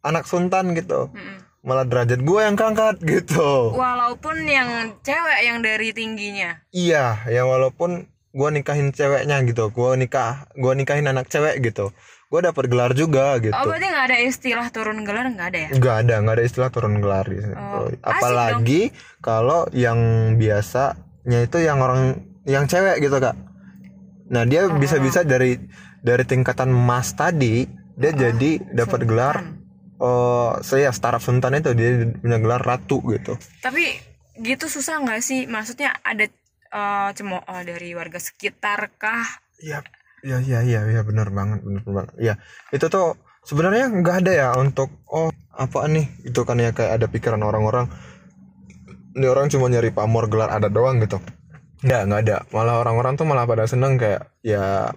[0.00, 1.36] anak sultan gitu, Mm-mm.
[1.66, 3.74] Malah derajat gua yang keangkat gitu.
[3.74, 6.62] Walaupun yang cewek yang dari tingginya.
[6.70, 11.90] Iya, ya walaupun gua nikahin ceweknya gitu, gua nikah, gua nikahin anak cewek gitu.
[12.26, 13.54] Gua dapat gelar juga gitu.
[13.54, 15.70] Oh berarti nggak ada istilah turun gelar nggak ada ya?
[15.74, 17.54] Nggak ada, nggak ada istilah turun gelar di situ.
[17.54, 18.82] Oh, Apalagi
[19.18, 19.98] kalau yang
[20.34, 23.34] biasanya itu yang orang yang cewek gitu kak.
[24.26, 24.74] Nah dia Oh.
[24.74, 25.58] bisa-bisa dari
[26.02, 29.55] dari tingkatan mas tadi dia jadi dapat gelar
[30.00, 33.36] oh saya startup sultan itu dia punya gelar ratu gitu.
[33.64, 33.96] Tapi
[34.40, 35.48] gitu susah nggak sih?
[35.48, 36.28] Maksudnya ada
[36.72, 39.26] eh, cemooh dari warga sekitar kah?
[39.60, 39.80] Iya,
[40.20, 42.12] iya, iya, iya, iya, benar banget, benar banget.
[42.20, 42.34] Ya,
[42.72, 47.06] itu tuh sebenarnya nggak ada ya untuk oh apa nih itu kan ya kayak ada
[47.08, 47.88] pikiran orang-orang
[49.16, 51.16] ini orang cuma nyari pamor gelar ada doang gitu.
[51.80, 52.36] Nggak, nggak ada.
[52.52, 54.92] Malah orang-orang tuh malah pada seneng kayak ya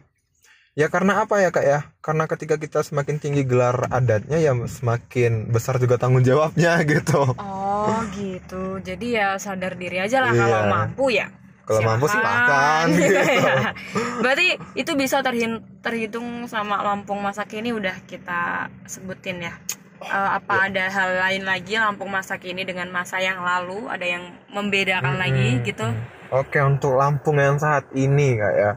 [0.80, 1.80] ya karena apa ya kak ya?
[2.00, 7.36] Karena ketika kita semakin tinggi gelar adatnya ya semakin besar juga tanggung jawabnya gitu.
[7.36, 8.80] Oh gitu.
[8.80, 10.40] Jadi ya sadar diri aja lah Iya.
[10.40, 11.28] kalau mampu ya.
[11.68, 13.14] Kalau mampu silakan, gitu.
[13.14, 13.78] Ya.
[14.24, 19.54] Berarti itu bisa terhin- terhitung sama Lampung masa kini udah kita sebutin ya.
[20.00, 23.86] Eh, apa ada hal lain lagi Lampung masa kini dengan masa yang lalu?
[23.86, 25.86] Ada yang membedakan lagi gitu?
[26.32, 28.72] Oke untuk Lampung yang saat ini kak ya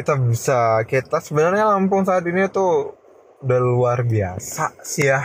[0.00, 2.96] kita bisa kita sebenarnya Lampung saat ini tuh
[3.44, 5.20] udah luar biasa sih ya.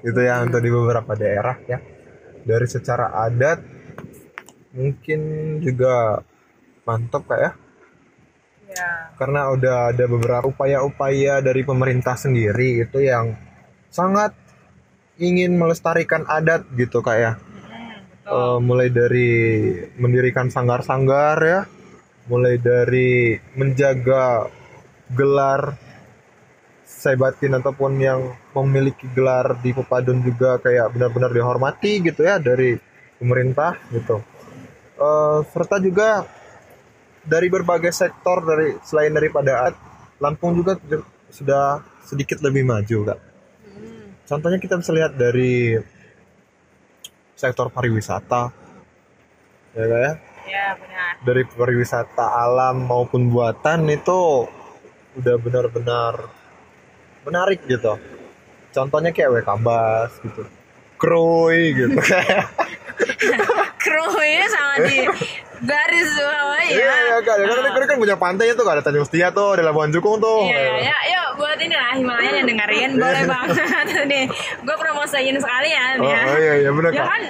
[0.00, 1.76] Gitu ya untuk di beberapa daerah ya.
[2.44, 3.60] Dari secara adat
[4.72, 5.20] mungkin
[5.60, 6.24] juga
[6.88, 7.52] mantap kak ya.
[8.74, 9.14] Ya.
[9.14, 13.38] karena udah ada beberapa upaya-upaya dari pemerintah sendiri itu yang
[13.86, 14.34] sangat
[15.14, 17.32] ingin melestarikan adat gitu kak ya.
[18.24, 19.30] Eh, mulai dari
[20.00, 21.60] mendirikan sanggar-sanggar ya,
[22.24, 24.48] mulai dari menjaga
[25.12, 25.76] gelar
[26.84, 32.80] sebatin ataupun yang memiliki gelar di Pepadun juga kayak benar-benar dihormati gitu ya dari
[33.20, 34.24] pemerintah gitu.
[34.94, 36.24] Eh, serta juga
[37.24, 39.76] dari berbagai sektor dari selain daripada adat,
[40.22, 43.20] Lampung juga ju- sudah sedikit lebih maju kak.
[44.24, 45.76] Contohnya kita bisa lihat dari
[47.34, 48.54] sektor pariwisata
[49.74, 50.12] ya kak ya
[50.44, 51.12] Ya benar.
[51.24, 54.44] dari pariwisata alam maupun buatan itu
[55.16, 56.28] udah benar-benar
[57.24, 57.96] menarik gitu.
[58.74, 60.44] Contohnya kayak Wekabas gitu.
[61.00, 61.96] Kroy gitu.
[62.10, 62.48] Kayak
[63.82, 64.98] Krunya sangat di
[65.64, 66.72] garis bawah ya.
[66.72, 69.90] iya iya ya, karena Kroy kan punya pantainya tuh ada Tanjung Setia tuh ada Labuan
[69.90, 70.46] Jukung tuh.
[70.46, 72.90] Iya, ya, ya, buat ini lah Himalaya yang dengerin.
[72.96, 74.06] Boleh banget.
[74.10, 74.24] Nih.
[74.62, 76.22] Gue promosiin sekalian oh, ya.
[76.28, 77.22] oh iya iya benar Ya kan,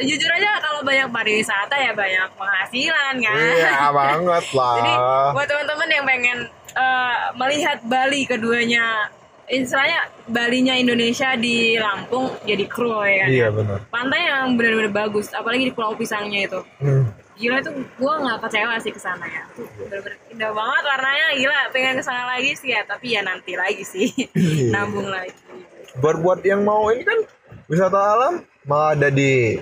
[0.00, 3.36] jujur aja kalau banyak pariwisata ya banyak penghasilan kan.
[3.36, 4.92] iya banget lah Jadi
[5.32, 6.38] buat teman-teman yang pengen
[6.72, 9.08] eh, melihat Bali keduanya,
[9.46, 13.28] istilahnya Balinya Indonesia di Lampung jadi kru ya kan.
[13.28, 16.60] iya benar Pantai yang benar-benar bagus, apalagi di Pulau Pisangnya itu.
[16.80, 17.04] hmm.
[17.34, 19.40] Gila itu gue nggak kecewa sih ke sana ya.
[19.56, 21.60] Tuh, Bener-bener indah banget warnanya gila.
[21.72, 24.12] Pengen ke sana lagi sih ya, tapi ya nanti lagi sih.
[24.36, 24.68] Iya.
[24.76, 25.32] Nambung lagi.
[25.98, 27.16] buat buat yang mau ini kan
[27.66, 28.34] wisata alam
[28.68, 29.56] malah ada di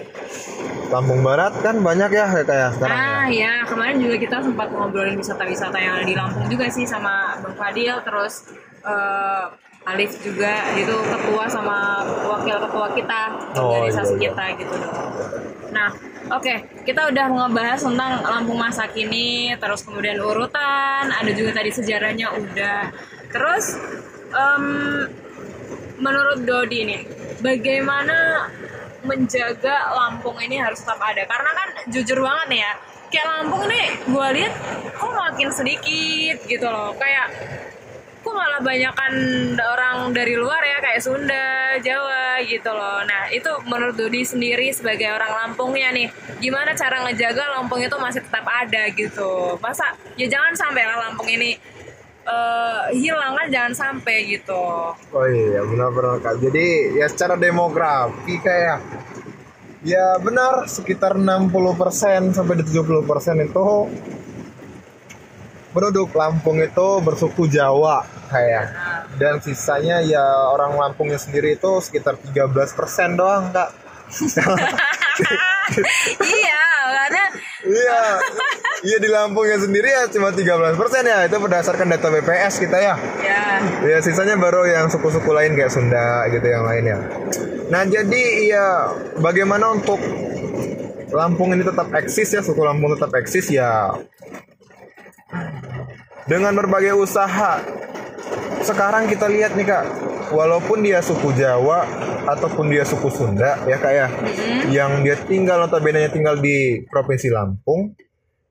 [0.88, 3.04] Lampung Barat kan banyak ya kayak sekarang ya.
[3.04, 7.37] Ah ya, kemarin juga kita sempat ngobrolin wisata-wisata yang ada di Lampung juga sih sama
[7.44, 8.48] Bang Fadil terus
[8.82, 9.44] eh,
[9.88, 13.20] Alif juga itu ketua sama wakil ketua kita
[13.56, 14.30] Oh, organisasi iya, iya.
[14.32, 14.74] kita gitu.
[15.68, 15.88] Nah,
[16.32, 22.32] oke, kita udah ngebahas tentang Lampung masa kini, terus kemudian urutan, ada juga tadi sejarahnya
[22.32, 22.80] udah.
[23.28, 23.76] Terus
[24.32, 24.64] em,
[26.00, 27.00] menurut Dodi nih,
[27.40, 28.48] bagaimana
[29.08, 31.24] menjaga Lampung ini harus tetap ada?
[31.24, 32.72] Karena kan jujur banget nih ya,
[33.08, 34.54] kayak Lampung nih gue lihat
[34.92, 37.32] kok makin sedikit gitu loh, kayak
[38.18, 39.14] kok malah banyakan
[39.56, 43.00] orang dari luar ya kayak Sunda, Jawa gitu loh.
[43.08, 48.20] Nah itu menurut Dodi sendiri sebagai orang Lampungnya nih, gimana cara ngejaga Lampung itu masih
[48.20, 49.56] tetap ada gitu?
[49.62, 51.56] Masa ya jangan sampai lah Lampung ini
[52.28, 54.92] uh, hilang kan jangan sampai gitu.
[54.92, 56.36] Oh iya benar-benar kak.
[56.44, 58.78] Jadi ya secara demografi kayak
[59.82, 63.66] ya benar sekitar 60% sampai 70% itu
[65.70, 68.74] penduduk Lampung itu bersuku Jawa kayak
[69.22, 72.74] dan sisanya ya orang Lampungnya sendiri itu sekitar 13%
[73.14, 73.70] doang kak
[76.26, 77.24] iya karena
[77.66, 78.01] iya.
[78.79, 81.27] Iya di Lampungnya sendiri ya cuma 13% ya.
[81.27, 82.94] Itu berdasarkan data BPS kita ya.
[83.18, 83.42] Ya.
[83.83, 86.98] Ya sisanya baru yang suku-suku lain kayak Sunda gitu yang lain ya.
[87.74, 88.66] Nah jadi ya
[89.18, 89.98] bagaimana untuk
[91.09, 92.40] Lampung ini tetap eksis ya?
[92.44, 93.98] Suku Lampung tetap eksis ya.
[96.29, 97.64] Dengan berbagai usaha
[98.62, 99.85] sekarang kita lihat nih kak.
[100.29, 101.88] Walaupun dia suku Jawa
[102.28, 104.60] ataupun dia suku Sunda ya kak ya mm-hmm.
[104.68, 107.96] yang dia tinggal atau bedanya tinggal di provinsi Lampung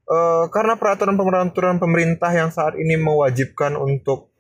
[0.10, 4.34] uh, karena peraturan-peraturan pemerintah yang saat ini mewajibkan untuk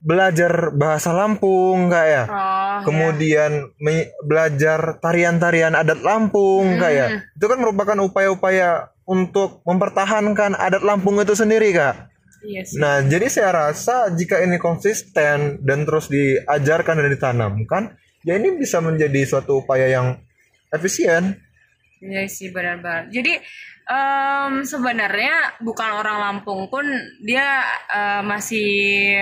[0.00, 4.08] belajar bahasa Lampung kak ya oh, kemudian ya.
[4.24, 6.80] belajar tarian-tarian adat Lampung mm.
[6.80, 12.16] kak ya itu kan merupakan upaya-upaya untuk mempertahankan adat Lampung itu sendiri kak
[12.46, 17.82] Iya Nah, jadi saya rasa jika ini konsisten dan terus diajarkan dan ditanamkan,
[18.26, 20.18] ya ini bisa menjadi suatu upaya yang
[20.74, 21.38] efisien.
[22.02, 23.08] Iya sih benar-benar.
[23.08, 23.38] Jadi
[23.88, 26.84] um, sebenarnya bukan orang Lampung pun
[27.22, 29.16] dia uh, masih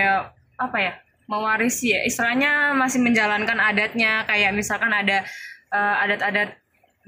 [0.57, 0.93] apa ya
[1.25, 5.25] mewarisi ya istilahnya masih menjalankan adatnya kayak misalkan ada
[5.73, 6.53] uh, adat-adat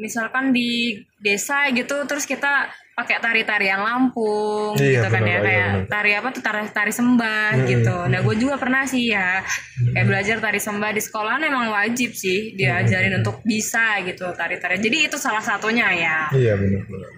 [0.01, 5.85] misalkan di desa gitu terus kita pakai tari-tarian Lampung iya, gitu kan ya kayak bener.
[5.85, 7.97] tari apa tuh tari tari sembah hmm, gitu.
[8.09, 9.45] Nah gue juga pernah sih ya
[9.93, 13.19] kayak belajar tari sembah di sekolah memang wajib sih diajarin hmm.
[13.21, 14.81] untuk bisa gitu tari-tari.
[14.81, 16.17] Jadi itu salah satunya ya.
[16.33, 17.09] Iya benar benar.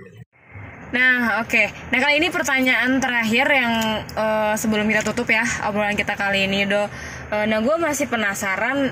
[0.90, 1.70] Nah oke, okay.
[1.94, 3.74] nah kali ini pertanyaan terakhir yang
[4.18, 6.92] uh, sebelum kita tutup ya obrolan kita kali ini do.
[7.32, 8.92] Uh, nah gue masih penasaran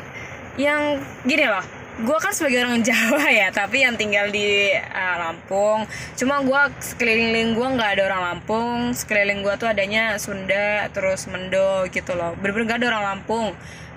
[0.56, 5.90] yang gini loh gue kan sebagai orang Jawa ya tapi yang tinggal di uh, Lampung.
[6.14, 8.94] Cuma gue sekeliling gue nggak ada orang Lampung.
[8.94, 12.38] Sekeliling gue tuh adanya Sunda terus Mendo gitu loh.
[12.38, 13.48] Bener-bener gak ada orang Lampung.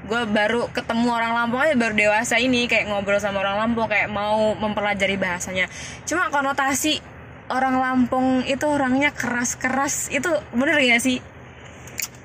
[0.08, 4.08] Gue baru ketemu orang Lampung aja baru dewasa ini kayak ngobrol sama orang Lampung kayak
[4.08, 5.68] mau mempelajari bahasanya.
[6.08, 7.04] Cuma konotasi
[7.52, 10.08] orang Lampung itu orangnya keras-keras.
[10.08, 11.20] Itu bener gak sih?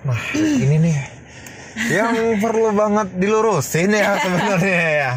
[0.07, 1.14] Nah ini nih
[1.91, 5.11] yang perlu banget dilurusin ya sebenarnya ya.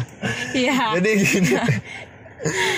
[0.53, 0.77] Iya.
[0.99, 1.53] Jadi gini.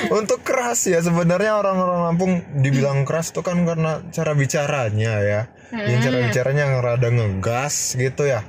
[0.10, 2.32] Untuk keras ya sebenarnya orang-orang Lampung
[2.66, 5.42] dibilang keras itu kan karena cara bicaranya ya.
[5.70, 5.86] Hmm.
[5.86, 8.42] Yang cara bicaranya yang rada ngegas gitu ya.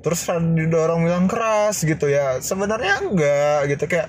[0.00, 2.38] Terus didorong bilang keras gitu ya.
[2.38, 4.08] Sebenarnya enggak gitu kayak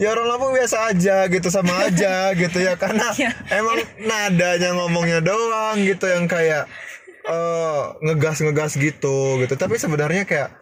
[0.00, 3.32] ya orang Lampung biasa aja gitu sama aja gitu ya karena iya.
[3.52, 6.68] emang nadanya ngomongnya doang gitu yang kayak
[7.28, 9.54] uh, ngegas ngegas gitu gitu.
[9.54, 10.54] Tapi sebenarnya kayak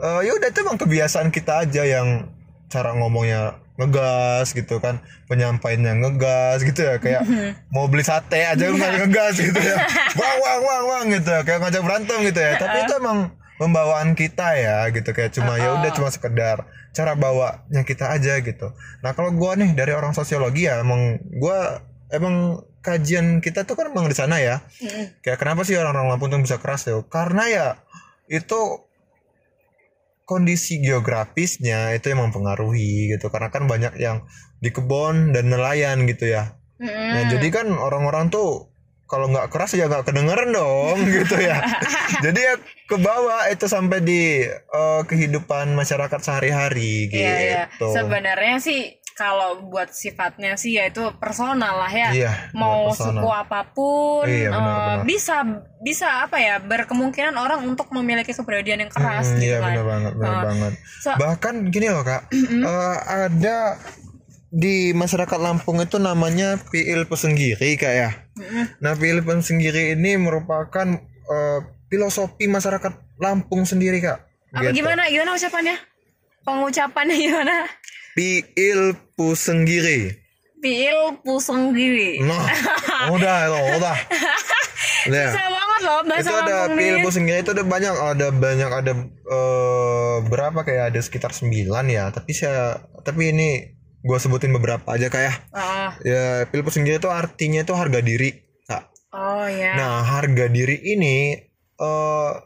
[0.00, 2.30] uh, ya udah itu emang kebiasaan kita aja yang
[2.70, 5.02] cara ngomongnya ngegas gitu kan.
[5.30, 6.96] Penyampaiannya ngegas gitu ya.
[6.98, 7.22] Kayak
[7.70, 9.76] mau beli sate aja nggak ngegas gitu ya.
[10.20, 11.30] Wang wang wang wang gitu.
[11.30, 12.52] Ya kayak ngajak berantem gitu ya.
[12.58, 13.18] Tapi itu emang
[13.60, 15.10] pembawaan kita ya gitu.
[15.12, 18.74] Kayak cuma ya udah cuma sekedar cara bawanya kita aja gitu.
[19.00, 21.58] Nah kalau gue nih dari orang sosiologi ya emang gue
[22.10, 24.64] emang kajian kita tuh kan emang di sana ya.
[24.80, 25.20] Mm.
[25.20, 26.96] Kayak kenapa sih orang-orang Lampung tuh bisa keras ya?
[27.06, 27.66] Karena ya
[28.28, 28.84] itu
[30.24, 33.28] kondisi geografisnya itu yang mempengaruhi gitu.
[33.28, 34.24] Karena kan banyak yang
[34.60, 36.56] di kebun dan nelayan gitu ya.
[36.80, 36.88] Mm.
[36.88, 38.70] Nah jadi kan orang-orang tuh
[39.10, 41.58] kalau nggak keras ya nggak kedengeran dong gitu ya.
[42.22, 42.54] jadi ya
[42.86, 47.26] ke bawah itu sampai di uh, kehidupan masyarakat sehari-hari gitu.
[47.26, 47.64] Iya, iya.
[47.78, 52.08] Sebenarnya sih kalau buat sifatnya sih ya itu personal lah ya.
[52.08, 55.04] Iya, mau suku apa pun iya, benar, uh, benar.
[55.04, 55.36] bisa
[55.84, 59.76] bisa apa ya berkemungkinan orang untuk memiliki kepribadian yang keras hmm, gitu iya, kan.
[59.76, 60.72] benar banget benar uh, banget.
[61.04, 62.24] so, bahkan gini loh kak.
[62.60, 63.80] Uh, ada
[64.52, 68.10] di masyarakat Lampung itu namanya Piil Pesenggiri kak ya.
[68.84, 70.86] Nah Piil Pesenggiri ini merupakan
[71.28, 74.22] uh, filosofi masyarakat Lampung sendiri kak.
[74.52, 74.84] Apa gitu.
[74.84, 75.76] gimana gimana ucapannya?
[76.44, 77.54] Pengucapannya gimana
[78.14, 80.10] Piil Pusenggiri.
[80.60, 82.20] Piil Pusenggiri.
[82.20, 82.44] Nah,
[83.14, 83.96] udah loh, udah.
[85.08, 85.32] Ya.
[85.32, 88.92] Bisa banget loh bahasa Itu ada Piil Pusenggiri itu ada banyak, ada banyak ada
[89.32, 91.48] uh, berapa kayak ada sekitar 9
[91.88, 92.12] ya.
[92.12, 93.48] Tapi saya tapi ini
[94.04, 95.48] gue sebutin beberapa aja kayak.
[95.54, 95.90] Uh.
[96.04, 98.36] Ya, Piil Pusenggiri itu artinya itu harga diri,
[98.68, 98.92] Kak.
[99.16, 99.78] Oh ya.
[99.78, 101.38] Nah, harga diri ini
[101.80, 102.36] uh,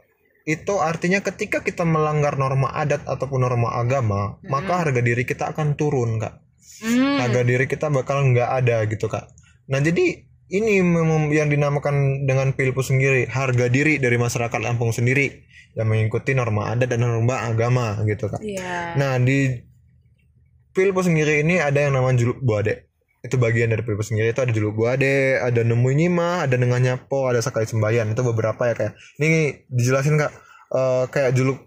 [0.45, 5.77] itu artinya ketika kita melanggar norma adat ataupun norma agama maka harga diri kita akan
[5.77, 6.45] turun kak.
[6.85, 7.23] Hmm.
[7.23, 9.25] harga diri kita bakal nggak ada gitu kak.
[9.73, 10.85] Nah jadi ini
[11.33, 15.33] yang dinamakan dengan pilpu sendiri harga diri dari masyarakat Lampung sendiri
[15.75, 18.45] yang mengikuti norma adat dan norma agama gitu kak.
[18.45, 19.01] Iya.
[19.01, 19.49] nah di
[20.77, 22.94] pilpu sendiri ini ada yang namanya juluk buade
[23.25, 24.37] itu bagian dari pilpu sendiri.
[24.37, 28.69] Itu ada juluk buade ada nemu nyimah ada nengah nyapo ada sakai sembayan itu beberapa
[28.69, 28.93] ya kayak.
[29.17, 29.29] Ini
[29.73, 30.33] dijelasin kak.
[30.71, 31.59] Eh, kayak juluk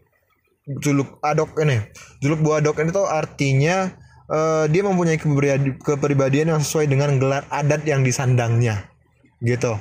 [0.80, 1.82] juluk adok ini.
[2.22, 3.90] Juluk buadok ini tuh artinya
[4.30, 8.94] eh, dia mempunyai kepribadi- kepribadian yang sesuai dengan gelar adat yang disandangnya.
[9.42, 9.74] Gitu.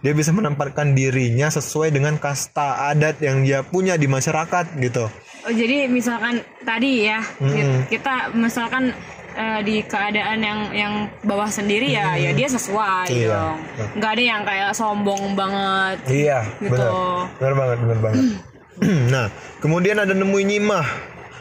[0.00, 5.10] Dia bisa menempatkan dirinya sesuai dengan kasta adat yang dia punya di masyarakat gitu.
[5.42, 7.82] Oh, jadi misalkan tadi ya Hmm.
[7.90, 8.94] kita misalkan
[9.32, 13.28] eh, di keadaan yang yang bawah sendiri ya ya dia sesuai Iya.
[13.28, 13.56] dong.
[13.94, 15.98] Nggak ada yang kayak sombong banget.
[16.06, 16.70] Iya, Gitu.
[16.70, 16.90] benar.
[17.36, 18.22] Benar banget, benar banget.
[19.12, 19.26] nah,
[19.58, 20.86] kemudian ada nemui nyimah.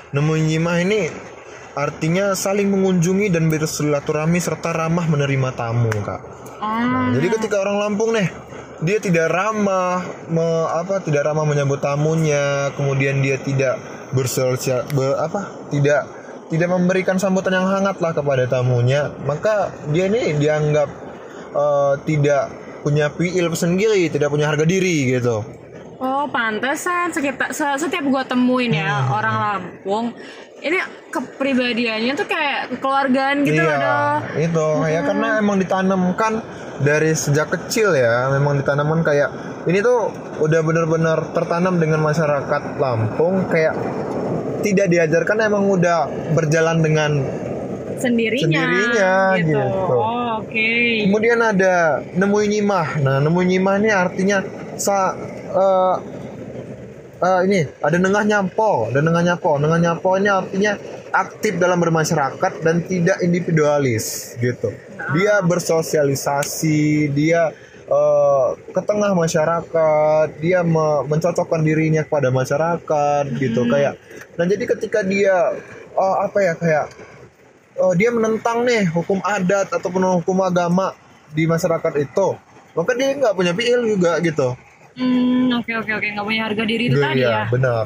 [0.10, 1.08] Nemui nyimah ini
[1.72, 6.22] artinya saling mengunjungi dan bersilaturahmi serta ramah menerima tamu, Kak.
[6.60, 8.28] Oh, Nah, jadi ketika orang Lampung nih,
[8.80, 13.80] dia tidak ramah me- apa tidak ramah menyambut tamunya, kemudian dia tidak
[14.12, 15.70] bersosial be- apa?
[15.70, 16.04] tidak
[16.50, 20.90] tidak memberikan sambutan yang hangat lah kepada tamunya, maka dia ini dianggap
[21.50, 25.42] eh, tidak punya piil sendiri, tidak punya harga diri gitu.
[26.00, 29.20] oh pantesan sekitar se- setiap gua temuin ya Hmm.
[29.20, 30.06] orang Lampung
[30.60, 30.80] ini
[31.12, 33.68] kepribadiannya tuh kayak kekeluargaan gitu loh.
[33.68, 34.20] iya, Dok.
[34.40, 36.40] itu ya karena emang ditanamkan
[36.80, 39.30] dari sejak kecil ya, memang ditanamkan kayak
[39.68, 40.08] ini tuh
[40.40, 43.76] udah bener-bener tertanam dengan masyarakat Lampung kayak
[44.62, 47.12] tidak diajarkan emang udah berjalan dengan
[48.00, 48.48] Sendirinya.
[48.48, 49.60] Sendirinya, gitu.
[49.60, 49.96] gitu.
[50.00, 50.72] Oh, oke.
[51.04, 54.40] kemudian ada nemui nyimah nah nemui nyimah ini artinya
[54.80, 55.12] sa
[55.52, 55.96] eh,
[57.20, 60.74] eh, ini ada nengah nyampo dan nengah nyampo nengah nyampo ini artinya
[61.12, 64.72] aktif dalam bermasyarakat dan tidak individualis gitu
[65.12, 67.52] dia bersosialisasi dia
[67.90, 73.98] eh, ke tengah masyarakat dia me- mencocokkan dirinya kepada masyarakat gitu kayak.
[74.38, 75.36] Nah jadi ketika dia
[75.94, 76.86] eh, apa ya kayak
[77.82, 80.94] oh, dia menentang nih hukum adat ataupun hukum agama
[81.34, 82.38] di masyarakat itu
[82.78, 84.54] maka dia nggak punya PIL juga gitu.
[84.96, 86.08] Hmm, oke oke oke.
[86.12, 87.44] Nggak punya harga diri itu Iya, tadi ya.
[87.50, 87.86] benar.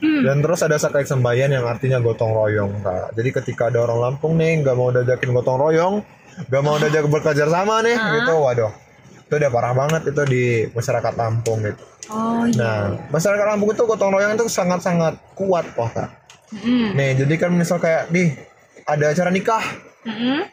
[0.00, 3.12] Dan terus ada sakai sembayan yang artinya gotong royong kak.
[3.20, 5.94] Jadi ketika ada orang Lampung nih nggak mau diajakin gotong royong
[6.48, 8.72] nggak mau diajak bekerja sama nih gitu waduh
[9.24, 11.82] itu udah parah banget itu di masyarakat Lampung gitu
[12.12, 12.54] Oh iya.
[12.54, 16.10] nah masyarakat Lampung itu gotong royong itu sangat-sangat kuat kok kak
[16.54, 16.94] Mm.
[16.94, 18.30] nih jadi kan misal kayak nih
[18.86, 19.64] ada acara nikah
[20.06, 20.46] Mm-mm.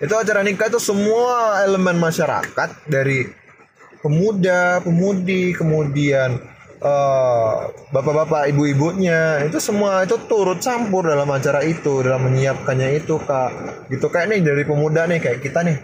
[0.00, 3.28] itu acara nikah itu semua elemen masyarakat dari
[4.00, 6.38] pemuda, pemudi, kemudian
[6.78, 7.54] eh,
[7.90, 13.50] bapak-bapak, ibu-ibunya itu semua itu turut campur dalam acara itu, dalam menyiapkannya itu kak.
[13.90, 15.76] Gitu kayak nih dari pemuda nih kayak kita nih.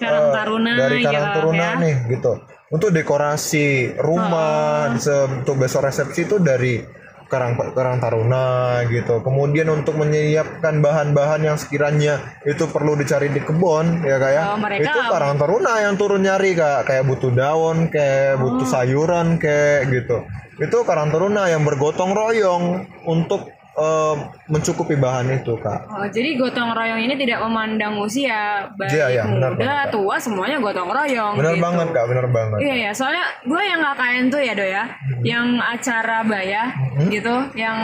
[0.00, 1.70] Karang eh, Taruna dari Karang ya, Taruna ya.
[1.78, 2.32] nih gitu.
[2.70, 3.66] Untuk dekorasi
[3.98, 6.80] rumah, se- untuk besok resepsi itu dari
[7.26, 8.46] Karang Karang Taruna
[8.86, 9.22] gitu.
[9.22, 14.90] Kemudian untuk menyiapkan bahan-bahan yang sekiranya itu perlu dicari di kebun ya kayak Oh, mereka-
[14.90, 18.70] itu Karang Taruna yang turun nyari kak kayak butuh daun kayak butuh Oh.
[18.70, 20.26] sayuran kayak gitu.
[20.58, 22.64] Itu Karang Taruna yang bergotong royong
[23.06, 23.46] untuk
[23.80, 24.14] eh,
[24.46, 25.88] mencukupi bahan itu kak.
[25.88, 29.92] Oh, jadi gotong royong ini tidak memandang usia, baik Iya, iya, benar muda, banget, Kak.
[29.96, 31.34] tua semuanya gotong royong.
[31.40, 31.64] Bener gitu.
[31.64, 32.58] banget kak, bener banget.
[32.60, 34.84] Iya ya, soalnya gue yang ngakain tuh ya do ya,
[35.24, 36.62] yang acara baya
[37.08, 37.78] gitu, yang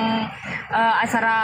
[0.68, 1.38] eh, acara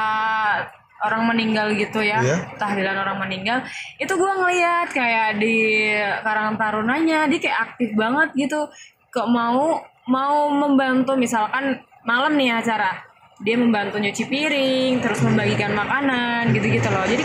[1.02, 2.36] orang meninggal gitu ya, Iya.
[2.62, 3.58] tahlilan orang meninggal,
[3.98, 5.90] itu gue ngeliat kayak di
[6.22, 8.70] Karang Tarunanya, dia kayak aktif banget gitu,
[9.10, 13.02] kok mau mau membantu misalkan malam nih acara,
[13.42, 17.22] dia membantu nyuci piring, terus membagikan makanan gitu-gitu loh, jadi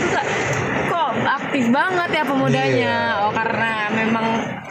[0.90, 4.26] kok aktif banget ya pemudanya, oh karena memang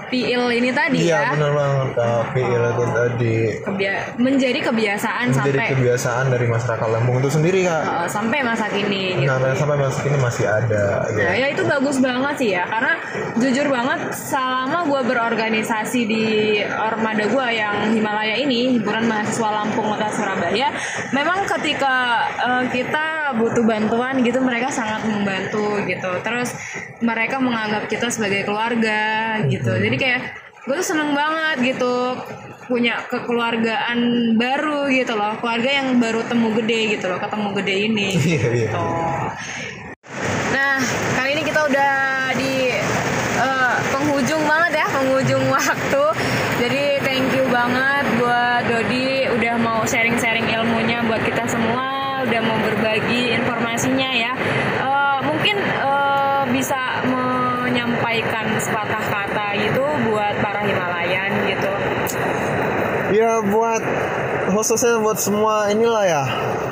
[0.07, 5.49] PIL ini tadi Iya ya bener banget kak, PIL itu tadi kebia- menjadi kebiasaan menjadi
[5.51, 7.83] sampai kebiasaan dari masyarakat Lampung itu sendiri kak.
[7.83, 9.29] uh, sampai masa kini gitu.
[9.29, 10.83] Nah, sampai masa kini masih ada.
[11.07, 11.31] Nah, Ya.
[11.35, 12.93] ya itu bagus banget sih ya, karena
[13.35, 16.25] jujur banget selama gue berorganisasi di
[16.63, 20.69] Ormada gue yang Himalaya ini, hiburan mahasiswa Lampung Kota Surabaya,
[21.11, 21.95] memang ketika
[22.37, 23.05] uh, kita
[23.37, 26.11] butuh bantuan gitu, mereka sangat membantu gitu.
[26.25, 26.57] Terus
[26.99, 29.71] mereka menganggap kita sebagai keluarga gitu.
[29.71, 30.21] Jadi kayak
[30.67, 32.19] gue tuh seneng banget gitu
[32.67, 33.99] punya kekeluargaan
[34.35, 38.09] baru gitu loh, keluarga yang baru temu gede gitu loh, ketemu gede ini.
[38.27, 38.67] Iya iya.
[38.67, 38.87] gitu.
[40.51, 40.75] Nah,
[41.15, 41.95] kali ini kita udah
[42.35, 42.75] di
[43.39, 46.05] eh, penghujung banget ya, penghujung waktu.
[46.59, 49.55] Jadi thank you banget buat Dodi udah
[52.25, 54.33] udah mau berbagi informasinya ya.
[54.81, 61.73] Uh, mungkin uh, bisa menyampaikan sepatah kata gitu buat para Himalayan gitu.
[63.13, 63.81] Ya buat
[64.51, 66.23] khususnya buat semua inilah ya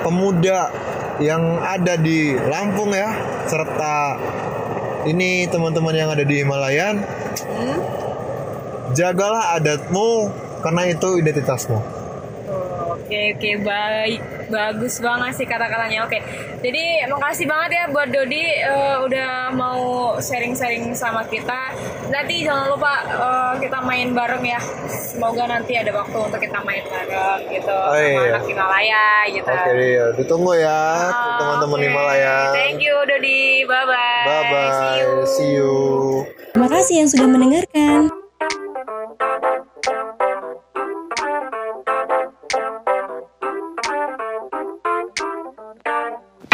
[0.02, 0.72] pemuda
[1.20, 3.12] yang ada di Lampung ya
[3.48, 4.20] serta
[5.08, 7.78] ini teman-teman yang ada di Himalayan hmm?
[8.98, 11.95] jagalah adatmu karena itu identitasmu
[13.06, 16.10] Oke oke baik bagus banget sih kata-katanya.
[16.10, 16.18] Oke
[16.66, 21.70] jadi makasih banget ya buat Dodi uh, udah mau sharing-sharing sama kita.
[22.10, 24.58] Nanti jangan lupa uh, kita main bareng ya.
[24.90, 28.10] Semoga nanti ada waktu untuk kita main bareng gitu oh, iya.
[28.10, 29.50] sama anak Himalaya gitu.
[29.54, 30.06] Oke iya.
[30.18, 30.82] ditunggu ya
[31.38, 31.86] teman-teman okay.
[31.94, 32.36] Himalaya.
[32.58, 33.70] Thank you Dodi.
[33.70, 34.26] Bye bye.
[34.26, 34.74] Bye bye.
[34.74, 35.12] See you.
[35.30, 35.74] See you.
[36.58, 38.25] Terima kasih yang sudah mendengarkan.